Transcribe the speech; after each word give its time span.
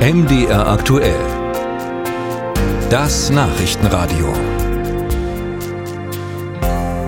MDR 0.00 0.66
aktuell. 0.66 1.20
Das 2.88 3.28
Nachrichtenradio. 3.28 4.32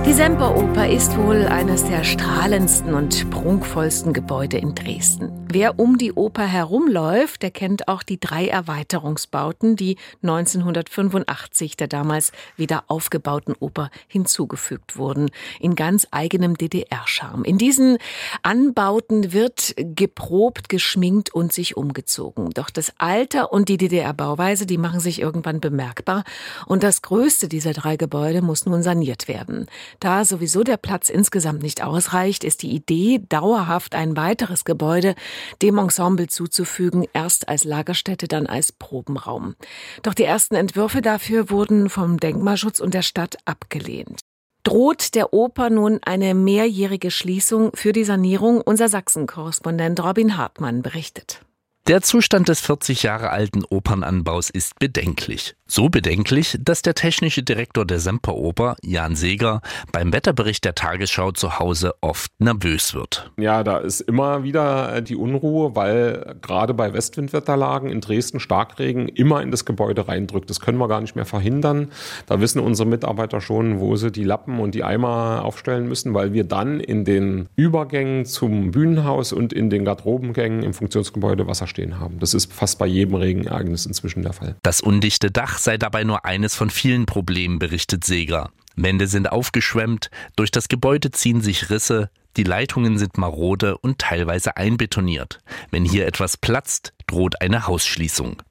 Die 0.05 0.13
Semperoper 0.13 0.87
ist 0.91 1.17
wohl 1.17 1.47
eines 1.47 1.87
der 1.87 2.05
strahlendsten 2.05 2.93
und 2.93 3.31
prunkvollsten 3.31 4.13
Gebäude 4.13 4.59
in 4.59 4.75
Dresden. 4.75 5.42
Wer 5.55 5.79
um 5.79 5.99
die 5.99 6.15
Oper 6.15 6.47
herumläuft, 6.47 7.43
der 7.43 7.51
kennt 7.51 7.87
auch 7.87 8.03
die 8.03 8.19
drei 8.19 8.49
Erweiterungsbauten, 8.49 9.77
die 9.77 9.99
1985 10.23 11.77
der 11.77 11.89
damals 11.89 12.33
wieder 12.57 12.85
aufgebauten 12.87 13.55
Oper 13.61 13.91
hinzugefügt 14.09 14.97
wurden, 14.97 15.31
in 15.61 15.75
ganz 15.75 16.07
eigenem 16.11 16.57
DDR-Charme. 16.57 17.45
In 17.45 17.59
diesen 17.59 17.99
Anbauten 18.43 19.35
wird 19.35 19.75
geprobt, 19.77 20.71
geschminkt 20.71 21.35
und 21.35 21.53
sich 21.53 21.77
umgezogen. 21.77 22.49
Doch 22.55 22.71
das 22.71 22.95
Alter 22.97 23.53
und 23.53 23.69
die 23.69 23.77
DDR-Bauweise, 23.77 24.65
die 24.65 24.79
machen 24.79 25.01
sich 25.01 25.21
irgendwann 25.21 25.61
bemerkbar 25.61 26.25
und 26.65 26.83
das 26.83 27.03
größte 27.03 27.49
dieser 27.49 27.75
drei 27.75 27.99
Gebäude 27.99 28.41
muss 28.41 28.65
nun 28.65 28.83
saniert 28.83 29.29
werden. 29.29 29.67
Da 30.01 30.25
sowieso 30.25 30.63
der 30.63 30.79
Platz 30.79 31.11
insgesamt 31.11 31.63
nicht 31.63 31.85
ausreicht, 31.85 32.43
ist 32.43 32.63
die 32.63 32.71
Idee, 32.71 33.21
dauerhaft 33.29 33.95
ein 33.95 34.17
weiteres 34.17 34.65
Gebäude 34.65 35.15
dem 35.61 35.79
Ensemble 35.79 36.29
zuzufügen, 36.29 37.07
erst 37.13 37.49
als 37.49 37.65
Lagerstätte, 37.65 38.29
dann 38.29 38.47
als 38.47 38.73
Probenraum. 38.73 39.55
Doch 40.03 40.15
die 40.15 40.25
ersten 40.25 40.55
Entwürfe 40.55 41.03
dafür 41.03 41.51
wurden 41.51 41.89
vom 41.89 42.19
Denkmalschutz 42.19 42.81
und 42.81 42.95
der 42.95 43.03
Stadt 43.03 43.37
abgelehnt. 43.45 44.21
Droht 44.65 45.15
der 45.17 45.33
Oper 45.33 45.71
nun 45.71 45.99
eine 46.05 46.35
mehrjährige 46.35 47.11
Schließung 47.11 47.73
für 47.75 47.93
die 47.93 48.05
Sanierung? 48.05 48.61
Unser 48.61 48.89
Sachsen-Korrespondent 48.89 50.03
Robin 50.03 50.37
Hartmann 50.37 50.83
berichtet. 50.83 51.41
Der 51.89 52.01
Zustand 52.01 52.49
des 52.49 52.61
40 52.61 53.03
Jahre 53.03 53.31
alten 53.31 53.65
Opernanbaus 53.65 54.51
ist 54.51 54.79
bedenklich. 54.79 55.57
So 55.75 55.89
bedenklich, 55.89 56.59
dass 56.61 56.83
der 56.83 56.95
technische 56.95 57.43
Direktor 57.43 57.87
der 57.87 57.99
Semperoper, 57.99 58.77
Jan 58.83 59.17
Seeger, 59.17 59.63
beim 59.91 60.13
Wetterbericht 60.13 60.67
der 60.67 60.75
Tagesschau 60.75 61.33
zu 61.33 61.59
Hause 61.59 61.95
oft 62.03 62.31
nervös 62.39 62.93
wird. 62.93 63.31
Ja, 63.39 63.65
da 63.65 63.79
ist 63.79 64.03
immer 64.03 64.45
wieder 64.45 64.97
äh, 64.97 65.03
die 65.03 65.17
Unruhe, 65.17 65.75
weil 65.75 66.37
gerade 66.43 66.75
bei 66.75 66.93
Westwindwetterlagen 66.93 67.89
in 67.89 68.03
Dresden 68.03 68.39
Starkregen 68.39 69.09
immer 69.09 69.41
in 69.41 69.51
das 69.51 69.65
Gebäude 69.65 70.09
reindrückt. 70.09 70.51
Das 70.51 70.61
können 70.61 70.77
wir 70.77 70.89
gar 70.89 71.01
nicht 71.01 71.17
mehr 71.17 71.25
verhindern. 71.25 71.91
Da 72.27 72.39
wissen 72.39 72.61
unsere 72.61 72.87
Mitarbeiter 72.87 73.41
schon, 73.41 73.81
wo 73.81 73.97
sie 73.97 74.13
die 74.13 74.25
Lappen 74.25 74.61
und 74.61 74.75
die 74.75 74.85
Eimer 74.85 75.43
aufstellen 75.43 75.89
müssen, 75.89 76.13
weil 76.13 76.35
wir 76.35 76.45
dann 76.45 76.81
in 76.81 77.07
den 77.07 77.49
Übergängen 77.57 78.27
zum 78.27 78.73
Bühnenhaus 78.73 79.33
und 79.33 79.55
in 79.55 79.71
den 79.71 79.87
Garderobengängen 79.87 80.65
im 80.65 80.75
Funktionsgebäude 80.75 81.47
Wasser 81.47 81.67
stehen 81.67 81.99
haben. 81.99 82.19
Das 82.19 82.35
ist 82.35 82.53
fast 82.53 82.79
bei 82.79 82.87
jedem 82.87 83.15
Regenereignis 83.15 83.87
inzwischen 83.87 84.23
der 84.23 84.35
Fall. 84.35 84.55
Das 84.63 84.83
undichte 84.83 85.31
Dach 85.31 85.62
sei 85.65 85.79
dabei 85.79 86.05
nur 86.05 86.25
eines 86.25 86.55
von 86.55 86.71
vielen 86.71 87.07
Problemen, 87.07 87.59
berichtet 87.59 88.05
Seger. 88.05 88.51
Wände 88.75 89.07
sind 89.07 89.31
aufgeschwemmt, 89.31 90.11
durch 90.37 90.51
das 90.51 90.69
Gebäude 90.69 91.11
ziehen 91.11 91.41
sich 91.41 91.71
Risse, 91.71 92.11
die 92.37 92.45
Leitungen 92.45 92.97
sind 92.97 93.19
marode 93.19 93.77
und 93.79 93.99
teilweise 93.99 94.57
einbetoniert. 94.57 95.41
Wenn 95.71 95.85
hier 95.85 96.07
etwas 96.07 96.37
platzt, 96.37 96.95
droht 97.07 97.43
eine 97.43 97.67
Hausschließung. 97.67 98.43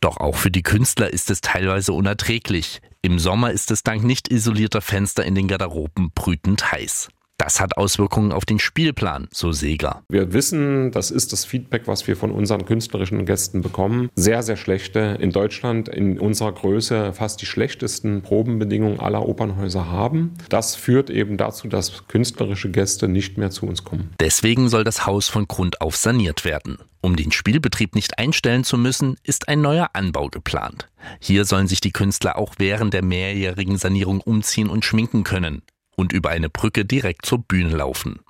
Doch 0.00 0.18
auch 0.18 0.36
für 0.36 0.50
die 0.50 0.62
Künstler 0.62 1.12
ist 1.12 1.30
es 1.30 1.40
teilweise 1.40 1.92
unerträglich. 1.92 2.80
Im 3.02 3.18
Sommer 3.18 3.50
ist 3.50 3.70
es 3.70 3.82
dank 3.82 4.04
nicht 4.04 4.28
isolierter 4.28 4.80
Fenster 4.80 5.24
in 5.24 5.34
den 5.34 5.48
Garderoben 5.48 6.12
brütend 6.14 6.70
heiß. 6.70 7.08
Das 7.36 7.60
hat 7.60 7.76
Auswirkungen 7.76 8.32
auf 8.32 8.44
den 8.44 8.60
Spielplan, 8.60 9.26
so 9.32 9.50
Seger. 9.50 10.02
Wir 10.08 10.32
wissen, 10.32 10.92
das 10.92 11.10
ist 11.10 11.32
das 11.32 11.44
Feedback, 11.44 11.82
was 11.86 12.06
wir 12.06 12.16
von 12.16 12.30
unseren 12.30 12.64
künstlerischen 12.64 13.26
Gästen 13.26 13.60
bekommen. 13.60 14.08
Sehr, 14.14 14.42
sehr 14.44 14.56
schlechte. 14.56 15.18
In 15.20 15.30
Deutschland 15.30 15.88
in 15.88 16.20
unserer 16.20 16.52
Größe 16.52 17.12
fast 17.12 17.42
die 17.42 17.46
schlechtesten 17.46 18.22
Probenbedingungen 18.22 19.00
aller 19.00 19.28
Opernhäuser 19.28 19.90
haben. 19.90 20.34
Das 20.48 20.76
führt 20.76 21.10
eben 21.10 21.36
dazu, 21.36 21.66
dass 21.66 22.06
künstlerische 22.06 22.70
Gäste 22.70 23.08
nicht 23.08 23.36
mehr 23.36 23.50
zu 23.50 23.66
uns 23.66 23.84
kommen. 23.84 24.14
Deswegen 24.20 24.68
soll 24.68 24.84
das 24.84 25.04
Haus 25.04 25.28
von 25.28 25.48
Grund 25.48 25.80
auf 25.80 25.96
saniert 25.96 26.44
werden. 26.44 26.78
Um 27.00 27.16
den 27.16 27.32
Spielbetrieb 27.32 27.96
nicht 27.96 28.18
einstellen 28.18 28.64
zu 28.64 28.78
müssen, 28.78 29.16
ist 29.24 29.48
ein 29.48 29.60
neuer 29.60 29.90
Anbau 29.92 30.28
geplant. 30.28 30.88
Hier 31.20 31.44
sollen 31.44 31.66
sich 31.66 31.80
die 31.80 31.92
Künstler 31.92 32.38
auch 32.38 32.54
während 32.58 32.94
der 32.94 33.04
mehrjährigen 33.04 33.76
Sanierung 33.76 34.20
umziehen 34.20 34.70
und 34.70 34.84
schminken 34.84 35.24
können 35.24 35.62
und 35.96 36.12
über 36.12 36.30
eine 36.30 36.50
Brücke 36.50 36.84
direkt 36.84 37.26
zur 37.26 37.38
Bühne 37.38 37.70
laufen. 37.76 38.20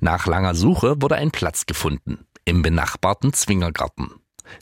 Nach 0.00 0.26
langer 0.26 0.54
Suche 0.54 1.00
wurde 1.00 1.16
ein 1.16 1.30
Platz 1.30 1.66
gefunden, 1.66 2.26
im 2.44 2.62
benachbarten 2.62 3.32
Zwingergarten. 3.32 4.10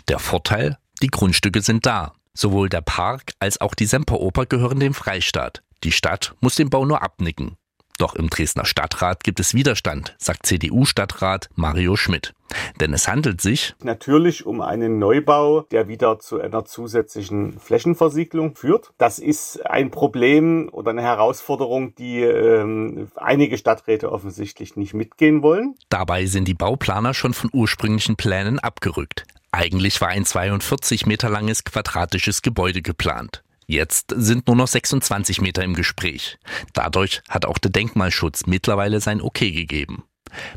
Der 0.09 0.19
Vorteil, 0.19 0.79
die 1.03 1.09
Grundstücke 1.09 1.63
sind 1.63 1.87
da. 1.87 2.13
Sowohl 2.35 2.69
der 2.69 2.83
Park 2.83 3.33
als 3.41 3.61
auch 3.61 3.75
die 3.75 3.87
Semperoper 3.87 4.47
gehören 4.47 4.81
dem 4.81 4.95
Freistaat. 4.95 5.63
Die 5.83 5.93
Stadt 5.93 6.35
muss 6.41 6.57
den 6.57 6.71
Bau 6.71 6.85
nur 6.85 7.03
abnicken. 7.03 7.57
Doch 7.99 8.15
im 8.15 8.31
Dresdner 8.31 8.65
Stadtrat 8.65 9.25
gibt 9.25 9.41
es 9.41 9.55
Widerstand, 9.55 10.15
sagt 10.19 10.47
CDU-Stadtrat 10.47 11.51
Mario 11.57 11.97
Schmidt. 11.97 12.33
Denn 12.81 12.93
es 12.95 13.09
handelt 13.09 13.41
sich 13.41 13.75
natürlich 13.83 14.47
um 14.47 14.61
einen 14.61 15.01
Neubau, 15.01 15.63
der 15.73 15.89
wieder 15.89 16.21
zu 16.21 16.41
einer 16.41 16.65
zusätzlichen 16.65 17.59
Flächenversiegelung 17.59 18.55
führt. 18.55 18.93
Das 18.99 19.19
ist 19.19 19.67
ein 19.67 19.91
Problem 19.91 20.69
oder 20.71 20.93
eine 20.93 21.03
Herausforderung, 21.03 21.97
die 21.97 22.23
ähm, 22.23 23.09
einige 23.17 23.59
Stadträte 23.59 24.13
offensichtlich 24.13 24.77
nicht 24.77 24.95
mitgehen 24.95 25.43
wollen. 25.43 25.75
Dabei 25.89 26.27
sind 26.27 26.47
die 26.47 26.55
Bauplaner 26.55 27.15
schon 27.15 27.35
von 27.35 27.51
ursprünglichen 27.53 28.15
Plänen 28.15 28.61
abgerückt. 28.61 29.25
Eigentlich 29.51 30.01
war 30.01 30.09
ein 30.09 30.25
42 30.25 31.07
Meter 31.07 31.31
langes 31.31 31.65
quadratisches 31.65 32.43
Gebäude 32.43 32.81
geplant. 32.81 33.43
Jetzt 33.71 34.15
sind 34.17 34.47
nur 34.47 34.57
noch 34.57 34.67
26 34.67 35.43
Meter 35.43 35.63
im 35.63 35.75
Gespräch. 35.75 36.39
Dadurch 36.73 37.21
hat 37.29 37.45
auch 37.45 37.59
der 37.59 37.71
Denkmalschutz 37.71 38.47
mittlerweile 38.47 38.99
sein 39.01 39.21
Okay 39.21 39.53
gegeben. 39.53 40.05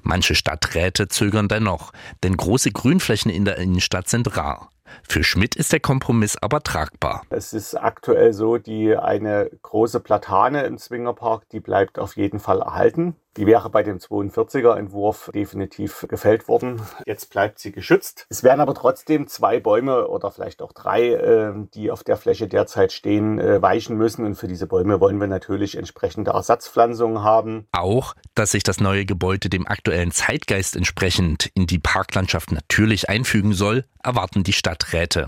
Manche 0.02 0.34
Stadträte 0.34 1.10
zögern 1.10 1.50
dennoch, 1.50 1.92
denn 2.24 2.38
große 2.38 2.72
Grünflächen 2.72 3.30
in 3.30 3.44
der 3.44 3.58
Innenstadt 3.58 4.08
sind 4.08 4.38
rar. 4.38 4.70
Für 5.08 5.26
Schmidt 5.26 5.58
ist 5.58 5.74
der 5.74 5.82
Kompromiss 5.82 6.38
aber 6.38 6.64
tragbar. 6.64 7.24
Es 7.30 7.52
ist 7.52 7.76
aktuell 7.76 8.32
so, 8.32 8.58
die 8.58 8.96
eine 8.96 9.50
große 9.62 10.00
Platane 10.00 10.64
im 10.64 10.78
Zwingerpark, 10.78 11.50
die 11.50 11.60
bleibt 11.60 12.00
auf 12.00 12.16
jeden 12.16 12.40
Fall 12.40 12.62
erhalten. 12.62 13.16
Die 13.38 13.46
wäre 13.46 13.69
bei 13.69 13.81
dem 13.81 13.97
42er 13.97 14.78
Entwurf 14.78 15.31
definitiv 15.34 16.06
gefällt 16.09 16.50
worden. 16.50 16.81
Jetzt 17.06 17.30
bleibt 17.30 17.59
sie 17.59 17.72
geschützt. 17.72 18.25
Es 18.30 18.44
wären 18.44 18.59
aber 18.59 18.74
trotzdem 18.74 19.28
zwei 19.28 19.62
Bäume 19.62 20.08
oder 20.09 20.31
vielleicht 20.31 20.62
auch 20.62 20.74
drei, 20.74 21.14
äh, 21.14 21.53
die 21.74 21.91
auf 21.91 22.03
der 22.03 22.18
Fläche 22.18 22.50
derzeit 22.50 22.91
stehen, 22.91 23.40
äh, 23.40 23.62
weichen 23.62 23.96
müssen. 23.96 24.25
Und 24.25 24.36
für 24.36 24.50
diese 24.50 24.68
Bäume 24.68 25.00
wollen 25.00 25.20
wir 25.20 25.28
natürlich 25.28 25.78
entsprechende 25.78 26.31
Ersatzpflanzungen 26.31 27.24
haben. 27.24 27.68
Auch, 27.72 28.16
dass 28.36 28.52
sich 28.52 28.64
das 28.64 28.81
neue 28.81 29.06
Gebäude 29.06 29.50
dem 29.50 29.66
aktuellen 29.66 30.12
Zeitgeist 30.12 30.75
entsprechend 30.75 31.50
in 31.53 31.68
die 31.68 31.80
Parklandschaft 31.80 32.52
natürlich 32.52 33.09
einfügen 33.09 33.53
soll, 33.53 33.86
erwarten 34.03 34.44
die 34.44 34.53
Stadträte. 34.53 35.28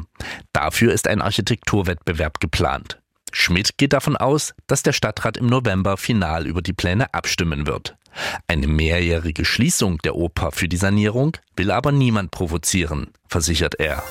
Dafür 0.51 0.91
ist 0.91 1.07
ein 1.07 1.21
Architekturwettbewerb 1.21 2.39
geplant. 2.41 3.02
Schmidt 3.33 3.77
geht 3.77 3.93
davon 3.93 4.15
aus, 4.15 4.53
dass 4.67 4.83
der 4.83 4.93
Stadtrat 4.93 5.37
im 5.37 5.47
November 5.47 5.97
final 5.97 6.45
über 6.45 6.61
die 6.61 6.71
Pläne 6.71 7.13
abstimmen 7.13 7.65
wird. 7.67 7.97
Eine 8.47 8.67
mehrjährige 8.67 9.43
Schließung 9.43 9.97
der 10.03 10.15
Oper 10.15 10.51
für 10.51 10.69
die 10.69 10.77
Sanierung 10.77 11.35
will 11.55 11.71
aber 11.71 11.91
niemand 11.91 12.29
provozieren, 12.29 13.07
versichert 13.27 13.75
er. 13.79 14.03